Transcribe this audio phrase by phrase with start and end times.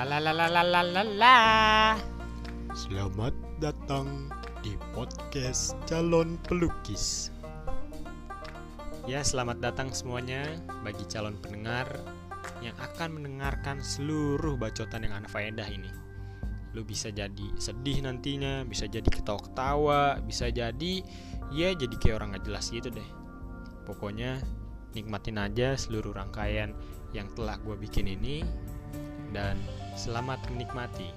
[0.00, 1.38] La la la la la la la la.
[2.72, 4.32] Selamat datang
[4.64, 7.28] di podcast calon pelukis.
[9.04, 12.00] Ya, selamat datang semuanya bagi calon pendengar
[12.64, 15.92] yang akan mendengarkan seluruh bacotan yang anak faedah ini.
[16.72, 21.04] Lu bisa jadi sedih nantinya, bisa jadi ketawa-ketawa, bisa jadi
[21.52, 23.10] ya jadi kayak orang gak jelas gitu deh.
[23.84, 24.40] Pokoknya
[24.96, 26.72] nikmatin aja seluruh rangkaian
[27.12, 28.40] yang telah gue bikin ini
[29.36, 29.60] dan
[29.98, 31.08] selamat menikmati.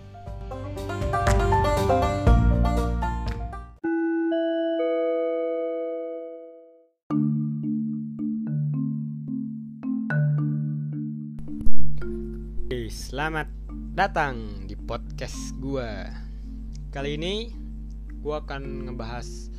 [12.64, 13.48] Oke, selamat
[13.94, 16.10] datang di podcast gua.
[16.90, 17.54] Kali ini
[18.24, 19.54] gua akan ngebahas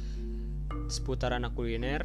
[0.90, 2.02] seputar anak kuliner.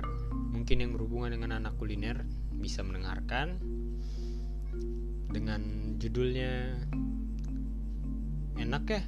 [0.50, 2.26] Mungkin yang berhubungan dengan anak kuliner
[2.60, 3.58] bisa mendengarkan
[5.30, 5.62] dengan
[6.02, 6.74] judulnya
[8.58, 9.02] enak ya?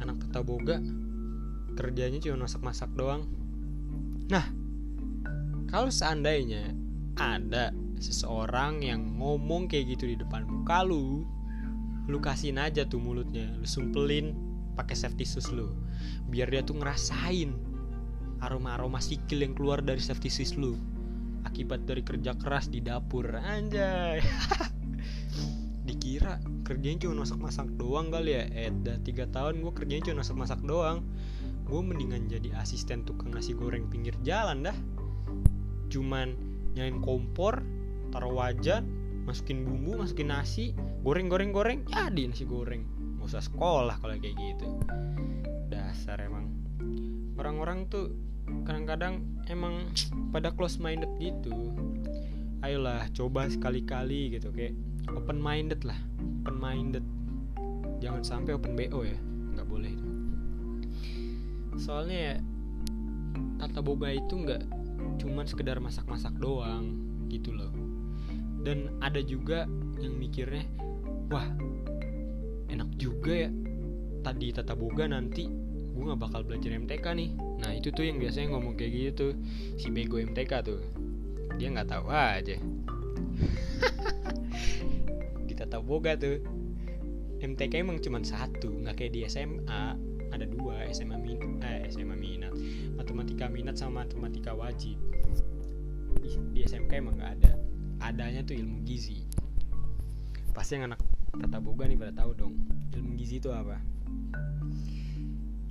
[0.00, 0.78] Anak tata boga.
[1.76, 3.28] Kerjanya cuma masak-masak doang.
[4.32, 4.46] Nah,
[5.68, 6.72] kalau seandainya
[7.18, 11.24] ada seseorang yang ngomong kayak gitu di depan muka lu
[12.06, 14.36] lu kasihin aja tuh mulutnya lu sumpelin
[14.76, 15.72] pakai safety shoes lu.
[16.28, 17.50] Biar dia tuh ngerasain
[18.44, 20.76] aroma aroma sikil yang keluar dari safety shoes lu.
[21.48, 23.32] Akibat dari kerja keras di dapur.
[23.34, 24.20] Anjay
[26.26, 30.60] dikira kerjanya cuma masak-masak doang kali ya eh udah tiga tahun gue kerjanya cuma masak-masak
[30.66, 31.06] doang.
[31.66, 34.76] Gue mendingan jadi asisten tukang nasi goreng pinggir jalan dah.
[35.90, 36.34] Cuman
[36.74, 37.62] nyalain kompor
[38.10, 38.86] taruh wajan
[39.26, 42.82] masukin bumbu masukin nasi goreng goreng goreng jadi nasi goreng.
[43.18, 44.66] Nggak usah sekolah kalau kayak gitu.
[45.70, 46.50] Dasar emang.
[47.38, 48.10] Orang-orang tuh
[48.66, 49.90] kadang-kadang emang
[50.34, 51.54] pada close minded gitu.
[52.66, 54.74] Ayolah coba sekali-kali gitu kayak
[55.14, 55.98] open minded lah
[56.46, 57.02] open minded
[57.98, 59.18] jangan sampai open bo ya
[59.58, 59.90] nggak boleh
[61.74, 62.34] soalnya ya
[63.58, 64.62] tata boga itu nggak
[65.20, 66.96] cuman sekedar masak-masak doang
[67.28, 67.72] gitu loh.
[68.62, 69.66] Dan ada juga
[70.00, 70.66] yang mikirnya
[71.30, 71.46] wah
[72.70, 73.50] enak juga ya
[74.22, 75.46] tadi tata boga nanti
[75.96, 77.30] gue nggak bakal belajar MTK nih.
[77.62, 79.32] Nah itu tuh yang biasanya ngomong kayak gitu
[79.80, 80.80] si bego MTK tuh.
[81.56, 82.56] Dia nggak tahu aja
[85.66, 86.38] di tata boga tuh
[87.42, 89.98] MTK emang cuma satu nggak kayak di SMA
[90.30, 92.54] ada dua SMA min eh, SMA minat.
[92.94, 94.94] Matematika minat sama matematika wajib.
[96.22, 97.52] Di, di SMK emang nggak ada.
[97.98, 99.26] Adanya tuh ilmu gizi.
[100.54, 101.02] Pasti yang anak
[101.34, 102.54] tata boga nih pada tahu dong
[102.94, 103.82] ilmu gizi itu apa?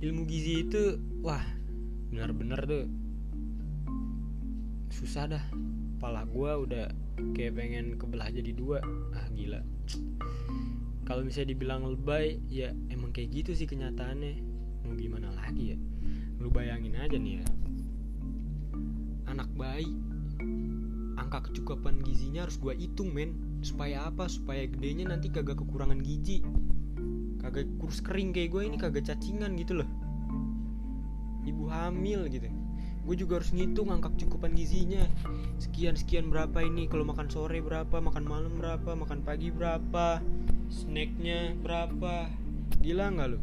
[0.04, 1.42] Ilmu gizi itu wah
[2.12, 2.84] benar-benar tuh
[4.92, 5.44] susah dah.
[5.96, 6.86] Kepala gue udah
[7.32, 8.84] kayak pengen kebelah jadi dua.
[9.16, 9.64] Ah gila
[11.06, 14.42] kalau misalnya dibilang lebay ya emang kayak gitu sih kenyataannya.
[14.86, 15.78] Mau gimana lagi ya?
[16.42, 17.44] Lu bayangin aja nih ya.
[19.30, 19.86] Anak bayi
[21.16, 23.34] angka kecukupan gizinya harus gue hitung men.
[23.62, 24.30] Supaya apa?
[24.30, 26.42] Supaya gedenya nanti kagak kekurangan gizi.
[27.42, 29.88] Kagak kurus kering kayak gue ini kagak cacingan gitu loh.
[31.46, 32.50] Ibu hamil gitu
[33.06, 35.06] gue juga harus ngitung angka kecukupan gizinya.
[35.62, 36.90] Sekian sekian berapa ini?
[36.90, 40.18] Kalau makan sore berapa makan malam berapa makan pagi berapa
[40.66, 42.26] snacknya berapa?
[42.82, 43.40] Gila nggak lo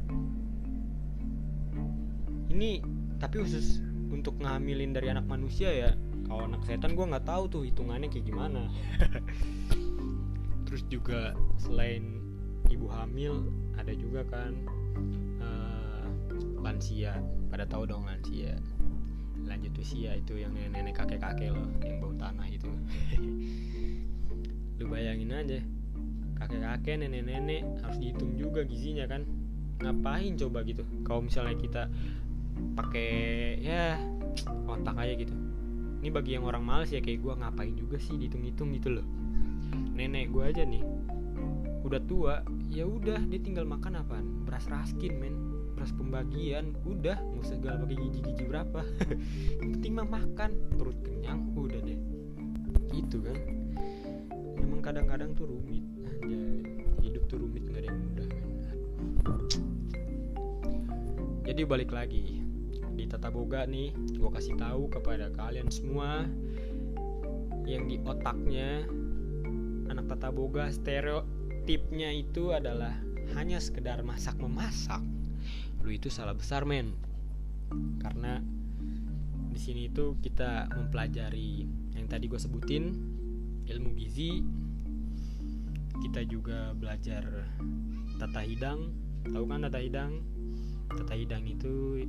[2.53, 2.85] ini
[3.17, 3.81] tapi khusus
[4.13, 5.91] untuk ngamilin dari anak manusia ya
[6.29, 8.69] kalau anak setan gue nggak tahu tuh hitungannya kayak gimana.
[10.69, 12.21] Terus juga selain
[12.71, 14.53] ibu hamil ada juga kan
[15.43, 16.07] uh,
[16.63, 17.19] lansia.
[17.51, 18.55] Pada tahu dong lansia
[19.45, 22.69] lanjut usia itu yang nenek kakek kakek loh yang bau tanah itu.
[24.81, 25.59] Lu bayangin aja
[26.39, 29.23] kakek kakek nenek nenek harus dihitung juga gizinya kan.
[29.83, 30.83] Ngapain coba gitu?
[31.03, 31.83] Kalau misalnya kita
[32.77, 33.11] pakai
[33.59, 33.99] ya
[34.67, 35.33] otak aja gitu.
[36.03, 39.05] Ini bagi yang orang males ya kayak gue ngapain juga sih dihitung-hitung gitu loh.
[39.95, 40.83] Nenek gue aja nih
[41.83, 42.39] udah tua
[42.71, 44.25] ya udah dia tinggal makan apaan?
[44.47, 45.35] Beras raskin men
[45.83, 46.71] beras pembagian.
[46.87, 48.81] Udah nggak usah segala pakai gigi-gigi berapa.
[49.75, 50.55] Penting mah makan.
[50.79, 51.99] Perut kenyang udah deh.
[52.95, 53.35] Gitu kan.
[54.63, 55.83] Emang kadang-kadang tuh rumit.
[56.07, 56.39] Aja
[57.03, 58.47] hidup tuh rumit nggak ada yang mudah kan.
[61.51, 62.39] Jadi balik lagi.
[62.95, 66.23] Di tata boga nih gue kasih tahu kepada kalian semua
[67.67, 68.87] yang di otaknya
[69.91, 72.95] anak tata boga stereotipnya itu adalah
[73.35, 75.03] hanya sekedar masak memasak
[75.83, 76.95] lu itu salah besar men.
[77.99, 78.39] Karena
[79.53, 82.83] di sini itu kita mempelajari yang tadi gue sebutin
[83.67, 84.41] ilmu gizi.
[86.03, 87.23] Kita juga belajar
[88.17, 88.91] tata hidang.
[89.29, 90.11] Tahu kan tata hidang?
[90.89, 92.03] Tata hidang itu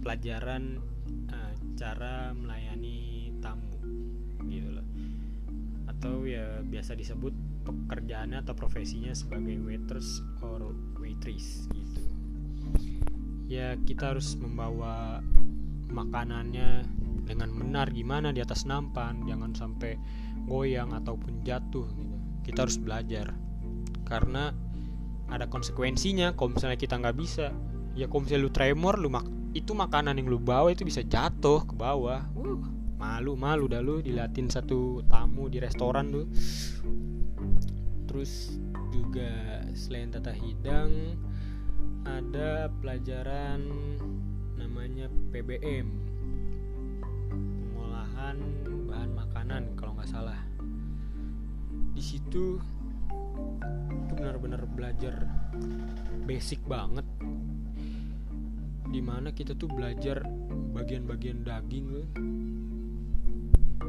[0.00, 0.78] pelajaran
[1.28, 3.76] uh, cara melayani tamu
[4.48, 4.86] gitu loh.
[5.90, 7.34] Atau ya biasa disebut
[7.72, 12.02] pekerjaannya atau profesinya sebagai waiters or waitress gitu.
[13.48, 15.24] Ya kita harus membawa
[15.88, 16.84] makanannya
[17.24, 19.96] dengan benar gimana di atas nampan jangan sampai
[20.48, 22.16] goyang ataupun jatuh gitu.
[22.48, 23.36] Kita harus belajar
[24.08, 24.52] karena
[25.28, 26.32] ada konsekuensinya.
[26.32, 27.52] Kalau misalnya kita nggak bisa
[27.92, 29.26] ya kalau misalnya lu tremor lu mak
[29.56, 32.24] itu makanan yang lu bawa itu bisa jatuh ke bawah.
[32.36, 32.60] Uh,
[32.98, 36.26] malu malu dah lu diliatin satu tamu di restoran tuh
[38.08, 38.56] terus
[38.88, 41.20] juga selain tata hidang
[42.08, 43.60] ada pelajaran
[44.56, 45.86] namanya PBM
[47.28, 48.36] pengolahan
[48.88, 50.40] bahan makanan kalau nggak salah.
[51.92, 52.56] Di situ
[53.88, 55.28] itu benar-benar belajar
[56.24, 57.04] basic banget.
[58.88, 60.24] Di mana kita tuh belajar
[60.72, 61.88] bagian-bagian daging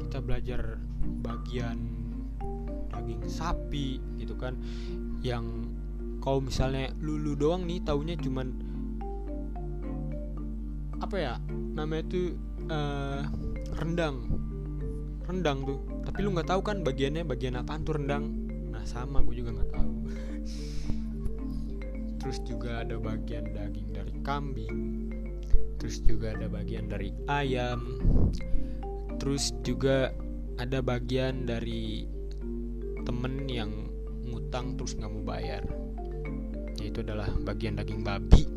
[0.09, 0.81] kita belajar
[1.23, 1.98] bagian
[2.89, 4.57] daging sapi gitu kan.
[5.21, 5.69] Yang
[6.19, 8.51] kalau misalnya lulu doang nih taunya cuman
[10.99, 12.35] apa ya namanya tuh
[12.67, 13.23] uh,
[13.79, 14.27] rendang.
[15.25, 15.79] Rendang tuh.
[16.03, 18.29] Tapi lu nggak tahu kan bagiannya bagian apa tuh rendang?
[18.73, 19.93] Nah sama gue juga nggak tahu.
[22.19, 24.77] Terus juga ada bagian daging dari kambing.
[25.79, 27.79] Terus juga ada bagian dari ayam.
[29.15, 30.11] Terus juga
[30.59, 32.03] ada bagian dari
[34.49, 35.61] ngutang terus nggak mau bayar.
[36.81, 38.49] Yaitu adalah bagian daging babi.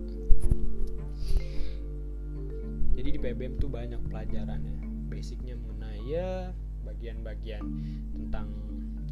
[2.97, 4.81] Jadi di PBM tuh banyak pelajarannya.
[5.13, 6.49] Basicnya mengenai ya
[6.89, 7.61] bagian-bagian
[8.09, 8.49] tentang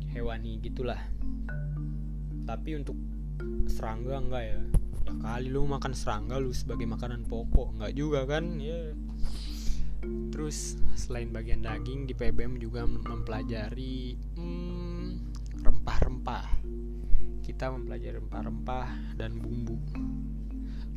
[0.08, 0.96] hewani gitulah.
[2.48, 2.96] Tapi untuk
[3.68, 4.60] serangga enggak ya.
[5.04, 8.96] Ya kali lu makan serangga lu sebagai makanan pokok enggak juga kan ya.
[10.32, 15.28] Terus selain bagian daging di PBM juga mempelajari hmm,
[15.60, 16.59] rempah-rempah
[17.50, 19.74] kita mempelajari rempah-rempah dan bumbu.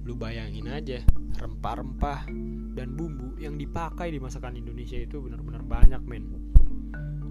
[0.05, 1.01] Lu bayangin aja
[1.41, 2.29] rempah-rempah
[2.77, 6.29] dan bumbu yang dipakai di masakan Indonesia itu benar-benar banyak men.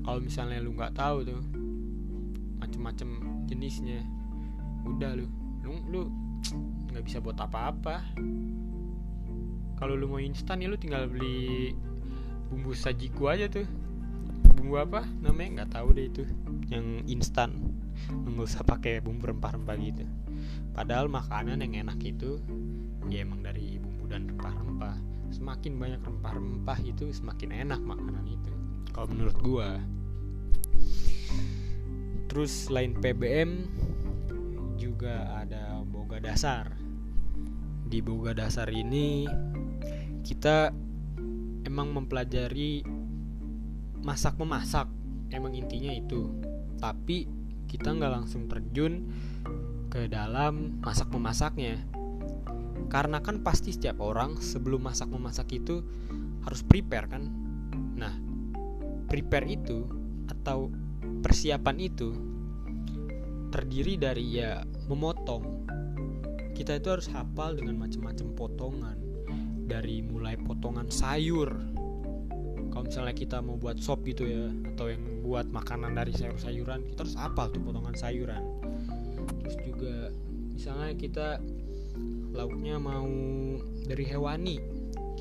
[0.02, 1.38] Kalau misalnya lu nggak tahu tuh
[2.58, 4.02] macem-macem jenisnya
[4.90, 5.30] udah lu
[5.62, 6.00] lu lu
[6.90, 8.02] nggak bisa buat apa-apa.
[9.78, 11.70] Kalau lu mau instan ya lu tinggal beli
[12.50, 13.70] bumbu sajiku aja tuh.
[14.58, 15.62] Bumbu apa namanya?
[15.62, 16.26] Nggak tahu deh itu
[16.74, 17.71] yang instan
[18.10, 20.04] nggak usah pakai bumbu rempah-rempah gitu.
[20.72, 22.40] Padahal makanan yang enak itu
[23.06, 24.96] ya emang dari bumbu dan rempah-rempah.
[25.32, 28.52] Semakin banyak rempah-rempah itu semakin enak makanan itu
[28.92, 29.80] kalau menurut gua.
[32.28, 33.68] Terus selain PBM
[34.76, 36.76] juga ada boga dasar.
[37.88, 39.28] Di boga dasar ini
[40.24, 40.72] kita
[41.68, 42.84] emang mempelajari
[44.00, 44.88] masak memasak
[45.32, 46.28] emang intinya itu.
[46.76, 47.41] Tapi
[47.72, 49.08] kita nggak langsung terjun
[49.88, 51.80] ke dalam masak memasaknya
[52.92, 55.80] karena kan pasti setiap orang sebelum masak memasak itu
[56.44, 57.24] harus prepare kan?
[57.96, 58.12] Nah
[59.08, 59.88] prepare itu
[60.28, 60.68] atau
[61.24, 62.12] persiapan itu
[63.48, 64.60] terdiri dari ya
[64.92, 65.64] memotong.
[66.52, 68.98] Kita itu harus hafal dengan macam-macam potongan.
[69.64, 71.71] Dari mulai potongan sayur
[72.92, 77.16] misalnya kita mau buat sop gitu ya atau yang buat makanan dari sayur-sayuran kita harus
[77.16, 78.44] hafal tuh potongan sayuran.
[79.40, 79.96] Terus juga
[80.52, 81.40] misalnya kita
[82.36, 83.08] lauknya mau
[83.88, 84.60] dari hewani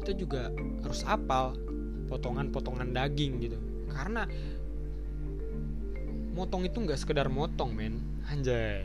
[0.04, 0.52] kita juga
[0.84, 1.56] harus hafal
[2.12, 3.56] potongan-potongan daging gitu.
[3.88, 4.28] Karena
[6.36, 8.04] motong itu nggak sekedar motong men.
[8.28, 8.84] Anjay.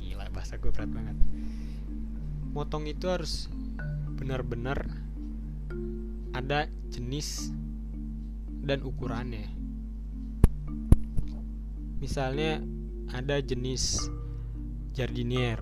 [0.00, 1.20] Gila bahasa gue berat banget.
[2.56, 3.52] Motong itu harus
[4.16, 4.88] benar-benar
[6.32, 7.59] ada jenis
[8.70, 9.50] dan ukurannya.
[11.98, 12.62] Misalnya
[13.10, 14.06] ada jenis
[14.94, 15.58] jardinier.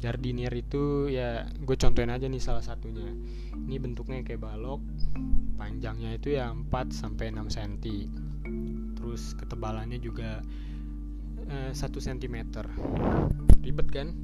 [0.00, 3.12] Jardinier itu ya gue contohin aja nih salah satunya.
[3.52, 4.80] Ini bentuknya kayak balok
[5.60, 7.84] panjangnya itu ya 4 sampai 6 cm
[8.96, 10.40] terus ketebalannya juga
[11.44, 12.36] eh, satu uh, cm
[13.60, 14.16] ribet kan?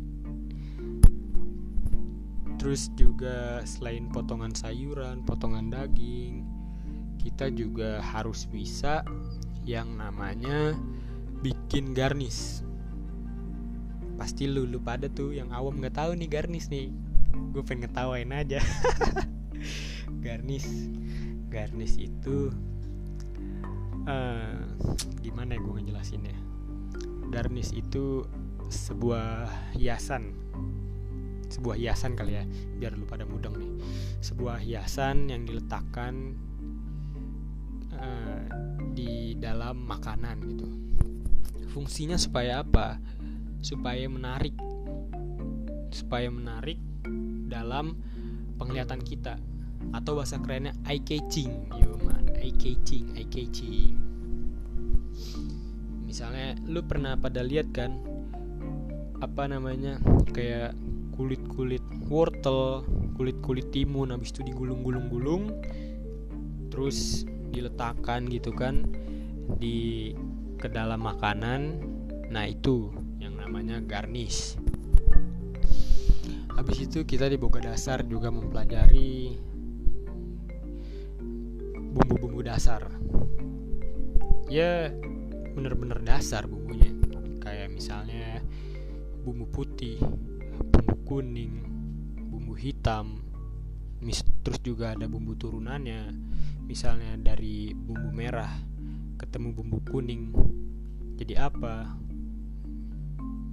[2.57, 6.57] Terus juga selain potongan sayuran potongan daging
[7.27, 9.03] kita juga harus bisa
[9.67, 10.79] yang namanya
[11.43, 12.63] bikin garnish.
[14.15, 16.95] Pasti lu lu pada tuh yang awam nggak tahu nih garnish nih.
[17.51, 18.63] Gue pengen ngetawain aja.
[20.25, 20.71] Garnish.
[21.51, 22.55] Garnish itu
[24.07, 24.59] uh,
[25.21, 26.39] gimana ya gue ngejelasinnya?
[27.35, 28.23] Garnish itu
[28.71, 30.31] sebuah hiasan.
[31.51, 32.45] Sebuah hiasan kali ya
[32.79, 33.71] biar lu pada mudeng nih.
[34.25, 36.39] Sebuah hiasan yang diletakkan
[38.97, 40.67] di dalam makanan gitu.
[41.73, 42.97] Fungsinya supaya apa?
[43.61, 44.57] Supaya menarik.
[45.93, 46.81] Supaya menarik
[47.47, 47.97] dalam
[48.57, 49.37] penglihatan kita.
[49.93, 51.69] Atau bahasa kerennya eye catching.
[51.77, 52.33] Yo man.
[52.41, 53.93] Eye catching eye catching.
[56.09, 58.01] Misalnya lu pernah pada lihat kan
[59.21, 60.01] apa namanya
[60.33, 60.77] kayak
[61.17, 62.85] kulit-kulit wortel,
[63.17, 65.49] kulit-kulit timun habis itu digulung-gulung-gulung
[66.69, 67.25] terus
[67.57, 68.85] diletakkan gitu kan
[69.57, 70.13] di
[70.61, 71.81] ke dalam makanan.
[72.29, 74.61] Nah, itu yang namanya garnish.
[76.53, 79.37] Habis itu kita di Boga Dasar juga mempelajari
[81.97, 82.93] bumbu-bumbu dasar.
[84.49, 84.93] Ya,
[85.53, 86.93] bener-bener dasar bumbunya.
[87.41, 88.41] Kayak misalnya
[89.25, 90.01] bumbu putih,
[90.73, 91.55] bumbu kuning,
[92.33, 93.21] bumbu hitam,
[94.01, 96.15] mis terus juga ada bumbu turunannya.
[96.67, 98.51] Misalnya dari bumbu merah
[99.17, 100.35] ketemu bumbu kuning.
[101.17, 101.95] Jadi apa?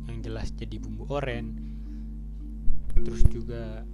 [0.10, 1.46] Yang jelas jadi bumbu oren.
[2.98, 3.86] Terus juga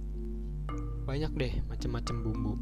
[1.04, 2.54] banyak deh macam-macam bumbu.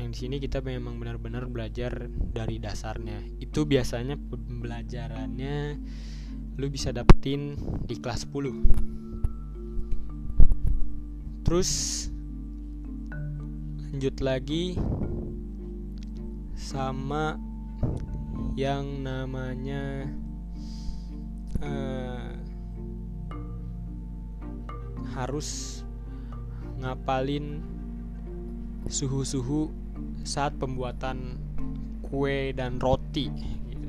[0.00, 3.20] Yang di sini kita memang benar-benar belajar dari dasarnya.
[3.40, 5.56] Itu biasanya pembelajarannya
[6.60, 7.56] lu bisa dapetin
[7.88, 9.00] di kelas 10
[11.48, 11.70] terus
[13.88, 14.76] lanjut lagi
[16.60, 17.40] sama
[18.52, 20.04] yang namanya
[21.64, 22.36] uh,
[25.16, 25.80] harus
[26.76, 27.64] ngapalin
[28.92, 29.72] suhu-suhu
[30.20, 31.40] saat pembuatan
[32.04, 33.32] kue dan roti
[33.72, 33.88] gitu.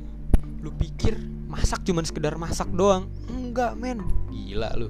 [0.64, 1.20] lu pikir
[1.52, 3.12] masak cuman sekedar masak doang?
[3.28, 4.00] Enggak men.
[4.32, 4.88] Gila lu.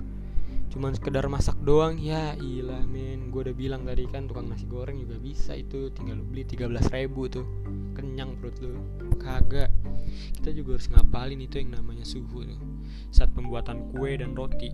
[0.69, 1.97] Cuman sekedar masak doang?
[1.97, 3.33] Ya gila men.
[3.33, 6.69] Gue udah bilang tadi kan tukang nasi goreng juga bisa itu tinggal lu beli 13
[6.93, 7.61] ribu tuh
[8.12, 8.75] kenyang perut lu.
[9.15, 9.72] Kagak.
[10.36, 12.60] Kita juga harus ngapalin itu yang namanya suhu tuh.
[13.08, 14.68] Saat pembuatan kue dan roti.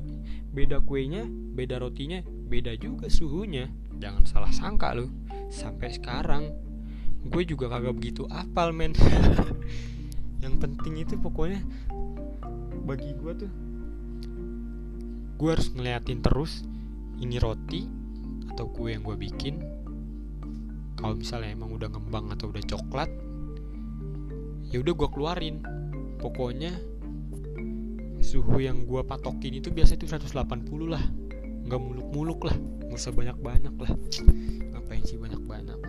[0.50, 3.70] Beda kuenya beda rotinya beda juga suhunya.
[4.02, 5.14] Jangan salah sangka lu.
[5.54, 6.50] Sampai sekarang.
[7.30, 8.98] Gue juga kagak begitu apal men.
[10.44, 11.62] Yang penting itu pokoknya
[12.90, 13.52] bagi gue tuh
[15.38, 16.66] gue harus ngeliatin terus
[17.22, 17.84] ini roti
[18.50, 19.62] atau kue yang gue bikin.
[20.98, 23.27] Kalau misalnya emang udah ngembang atau udah coklat
[24.72, 25.56] ya udah gue keluarin.
[26.18, 26.74] Pokoknya
[28.20, 30.34] suhu yang gue patokin itu biasa itu 180
[30.90, 31.04] lah.
[31.68, 32.58] Nggak muluk-muluk lah.
[32.58, 33.92] Nggak usah banyak-banyak lah.
[34.74, 35.80] Ngapain sih banyak-banyak?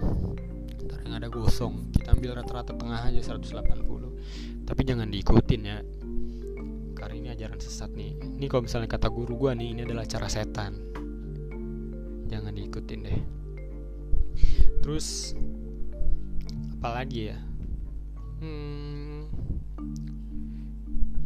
[0.84, 1.90] Ntar yang ada gosong.
[1.94, 3.98] Kita ambil rata-rata tengah aja 180
[4.68, 5.80] tapi jangan diikutin ya.
[6.92, 8.20] Karena ini ajaran sesat nih.
[8.20, 10.76] Ini kalau misalnya kata guru gua nih ini adalah cara setan.
[12.28, 13.20] Jangan diikutin deh.
[14.84, 15.32] Terus
[16.76, 17.47] apalagi ya
[18.38, 19.18] hmm,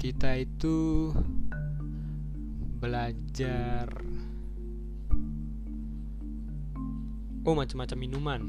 [0.00, 1.10] kita itu
[2.82, 3.86] belajar
[7.46, 8.40] oh macam-macam minuman.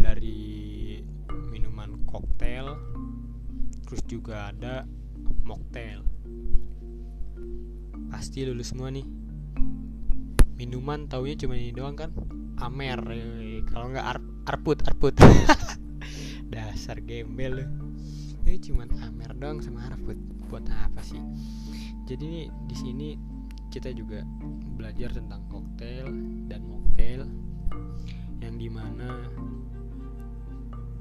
[0.00, 1.00] Dari
[1.52, 2.76] minuman koktail
[3.84, 4.86] terus juga ada
[5.44, 6.06] mocktail.
[8.08, 9.04] Pasti lulus semua nih.
[10.56, 12.12] Minuman taunya cuma ini doang kan?
[12.60, 13.00] Amer
[13.72, 15.14] kalau nggak ar arput arput
[16.50, 17.66] dasar gembel lu.
[18.44, 20.18] Ini cuma amer doang sama arput
[20.50, 21.22] buat apa sih?
[22.10, 23.08] Jadi nih di sini
[23.70, 24.26] kita juga
[24.74, 26.10] belajar tentang koktail
[26.50, 27.22] dan mocktail
[28.42, 29.30] yang di mana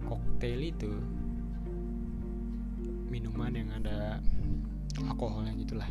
[0.05, 0.93] koktail itu
[3.09, 4.21] minuman yang ada
[5.01, 5.89] alkoholnya gitulah.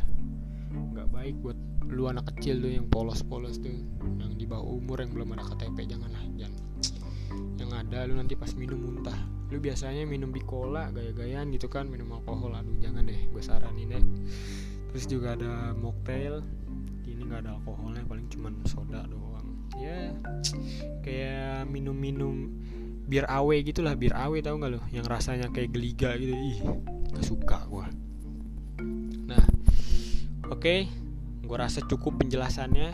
[0.71, 1.59] Nggak baik buat
[1.91, 3.75] lu anak kecil tuh yang polos-polos tuh
[4.21, 6.68] yang di bawah umur yang belum ada KTP janganlah jangan
[7.57, 9.17] yang ada lu nanti pas minum muntah.
[9.49, 12.53] Lu biasanya minum bicola gaya-gayaan gitu kan minum alkohol.
[12.53, 14.03] Aduh jangan deh gue saranin deh
[14.93, 16.41] terus juga ada mocktail.
[17.05, 19.69] Ini nggak ada alkoholnya paling cuman soda doang.
[19.77, 20.13] Ya
[21.01, 22.53] kayak minum-minum
[23.09, 26.33] bir awe gitulah bir awe tau nggak lo yang rasanya kayak geliga gitu.
[26.33, 26.59] Ih
[27.09, 27.87] gak suka gue
[29.29, 29.41] nah
[30.49, 30.61] oke.
[30.61, 30.79] Okay,
[31.45, 32.93] gue rasa cukup penjelasannya.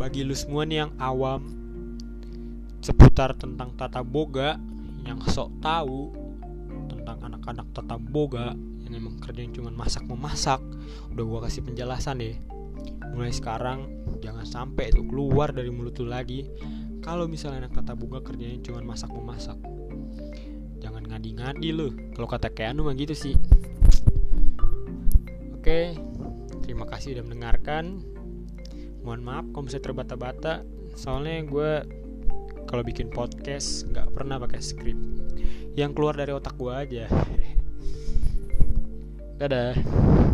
[0.00, 1.63] Bagi lu semua nih yang awam
[2.84, 4.60] seputar tentang tata boga
[5.08, 6.12] yang sok tahu
[6.92, 8.52] tentang anak-anak tata boga
[8.84, 10.60] yang emang kerjanya cuma masak memasak
[11.16, 12.36] udah gue kasih penjelasan deh.
[13.16, 13.88] Mulai sekarang
[14.20, 16.44] jangan sampai itu keluar dari mulut lu lagi.
[17.00, 19.56] Kalau misalnya anak tata boga kerjanya cuma masak memasak
[20.84, 21.88] jangan ngadi-ngadi lu.
[22.12, 23.32] Kalau kata kayak anu mah gitu sih.
[25.56, 25.96] Oke,
[26.60, 28.04] terima kasih udah mendengarkan.
[29.00, 30.54] Mohon maaf kalau misalnya terbata-bata,
[30.92, 31.72] soalnya gue
[32.74, 34.98] kalau bikin podcast nggak pernah pakai skrip.
[35.78, 37.06] Yang keluar dari otak gue aja.
[39.38, 40.33] Dadah.